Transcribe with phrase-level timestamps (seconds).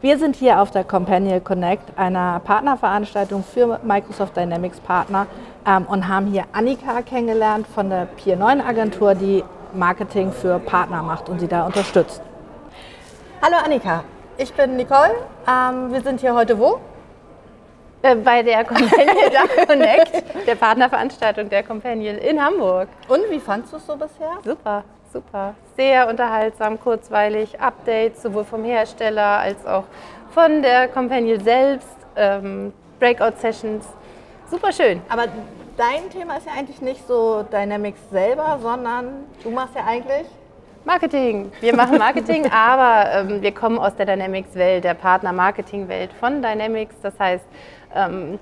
[0.00, 5.26] Wir sind hier auf der Companion Connect, einer Partnerveranstaltung für Microsoft Dynamics Partner
[5.66, 9.42] ähm, und haben hier Annika kennengelernt von der Pier 9 Agentur, die
[9.74, 12.22] Marketing für Partner macht und sie da unterstützt.
[13.42, 14.04] Hallo Annika,
[14.36, 15.16] ich bin Nicole.
[15.48, 16.78] Ähm, wir sind hier heute wo?
[18.02, 19.16] Äh, bei der Companion
[19.66, 22.86] Connect, der Partnerveranstaltung der Companion in Hamburg.
[23.08, 24.38] Und wie fandest du es so bisher?
[24.44, 25.54] Super, super.
[25.76, 29.84] Sehr unterhaltsam, kurzweilig, Updates sowohl vom Hersteller als auch
[30.30, 33.86] von der Companion selbst, ähm, Breakout-Sessions.
[34.50, 35.00] Super schön.
[35.08, 35.26] Aber
[35.76, 40.26] dein Thema ist ja eigentlich nicht so Dynamics selber, sondern du machst ja eigentlich
[40.84, 41.52] Marketing.
[41.60, 46.94] Wir machen Marketing, aber ähm, wir kommen aus der Dynamics-Welt, der Partner-Marketing-Welt von Dynamics.
[47.02, 47.44] Das heißt,
[47.94, 48.38] ähm,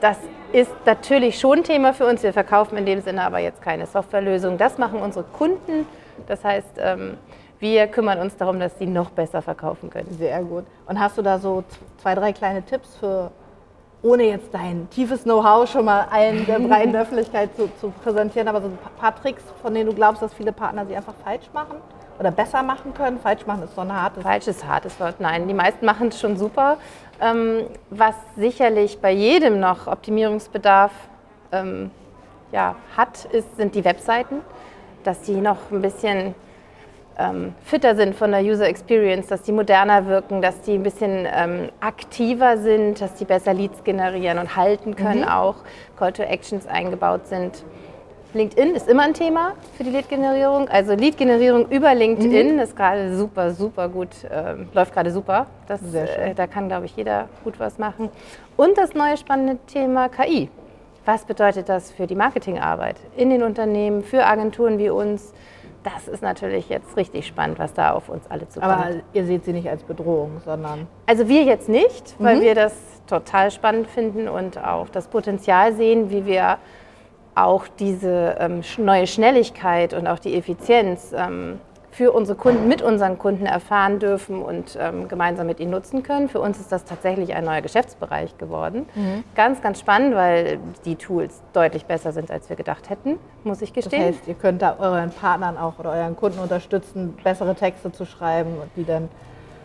[0.00, 0.18] das
[0.52, 2.22] ist natürlich schon Thema für uns.
[2.22, 4.58] Wir verkaufen in dem Sinne aber jetzt keine Softwarelösung.
[4.58, 5.86] Das machen unsere Kunden.
[6.26, 7.18] Das heißt, ähm,
[7.58, 10.10] wir kümmern uns darum, dass sie noch besser verkaufen können.
[10.16, 10.64] Sehr gut.
[10.86, 11.64] Und hast du da so
[12.00, 13.30] zwei, drei kleine Tipps für,
[14.02, 18.60] ohne jetzt dein tiefes Know-how schon mal allen der breiten Öffentlichkeit zu, zu, präsentieren, aber
[18.60, 21.76] so ein paar Tricks, von denen du glaubst, dass viele Partner sie einfach falsch machen
[22.18, 23.18] oder besser machen können?
[23.20, 25.20] Falsch machen ist so ein hartes Falsch ist hartes Wort.
[25.20, 26.78] Nein, die meisten machen es schon super.
[27.20, 30.92] Ähm, was sicherlich bei jedem noch Optimierungsbedarf
[31.52, 31.90] ähm,
[32.52, 34.40] ja, hat, ist, sind die Webseiten,
[35.04, 36.34] dass die noch ein bisschen
[37.18, 41.26] ähm, fitter sind von der User Experience, dass die moderner wirken, dass die ein bisschen
[41.30, 45.28] ähm, aktiver sind, dass die besser Leads generieren und halten können mhm.
[45.28, 45.56] auch,
[45.98, 47.64] Call to Actions eingebaut sind.
[48.34, 50.68] LinkedIn ist immer ein Thema für die Lead-Generierung.
[50.68, 52.58] Also Lead-Generierung über LinkedIn mhm.
[52.58, 55.46] ist gerade super, super gut, äh, läuft gerade super.
[55.66, 58.10] Das, äh, da kann, glaube ich, jeder gut was machen.
[58.56, 60.50] Und das neue spannende Thema KI.
[61.06, 65.32] Was bedeutet das für die Marketingarbeit in den Unternehmen, für Agenturen wie uns?
[65.82, 68.72] Das ist natürlich jetzt richtig spannend, was da auf uns alle zukommt.
[68.72, 70.86] Aber ihr seht sie nicht als Bedrohung, sondern.
[71.06, 72.40] Also wir jetzt nicht, weil mhm.
[72.42, 72.74] wir das
[73.06, 76.58] total spannend finden und auch das Potenzial sehen, wie wir
[77.44, 81.60] auch diese ähm, neue Schnelligkeit und auch die Effizienz ähm,
[81.98, 86.28] für unsere Kunden, mit unseren Kunden erfahren dürfen und ähm, gemeinsam mit ihnen nutzen können.
[86.28, 88.86] Für uns ist das tatsächlich ein neuer Geschäftsbereich geworden.
[88.94, 89.24] Mhm.
[89.34, 93.72] Ganz, ganz spannend, weil die Tools deutlich besser sind, als wir gedacht hätten, muss ich
[93.72, 94.00] gestehen.
[94.00, 98.04] Das heißt, ihr könnt da euren Partnern auch oder euren Kunden unterstützen, bessere Texte zu
[98.04, 99.08] schreiben, die dann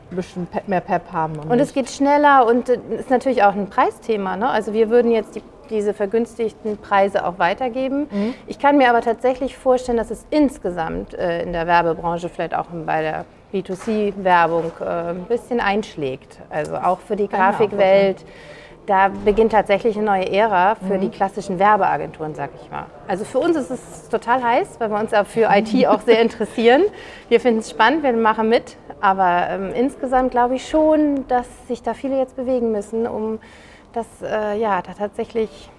[0.09, 1.37] ein bisschen mehr Pep haben.
[1.37, 4.37] Und, und es geht schneller und äh, ist natürlich auch ein Preisthema.
[4.37, 4.49] Ne?
[4.49, 8.07] Also wir würden jetzt die diese vergünstigten Preise auch weitergeben.
[8.09, 8.33] Mhm.
[8.47, 12.67] Ich kann mir aber tatsächlich vorstellen, dass es insgesamt äh, in der Werbebranche, vielleicht auch
[12.85, 16.39] bei der B2C-Werbung, äh, ein bisschen einschlägt.
[16.49, 18.25] Also auch für die Grafikwelt.
[18.85, 21.01] Da beginnt tatsächlich eine neue Ära für mhm.
[21.01, 22.87] die klassischen Werbeagenturen, sag ich mal.
[23.07, 26.21] Also für uns ist es total heiß, weil wir uns auch für IT auch sehr
[26.21, 26.83] interessieren.
[27.29, 28.75] Wir finden es spannend, wir machen mit.
[28.99, 33.39] Aber ähm, insgesamt glaube ich schon, dass sich da viele jetzt bewegen müssen, um
[33.93, 35.69] dass äh, ja, da tatsächlich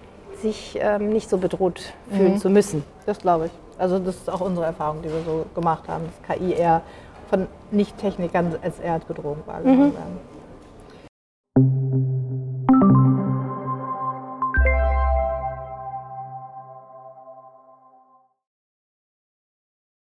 [0.41, 2.37] sich ähm, nicht so bedroht fühlen mhm.
[2.37, 2.83] zu müssen.
[3.05, 3.51] Das glaube ich.
[3.77, 6.81] Also das ist auch unsere Erfahrung, die wir so gemacht haben, dass KI eher
[7.29, 9.93] von Nicht-Technikern als eher als Bedrohung wahrgenommen mhm.
[9.93, 10.34] werden.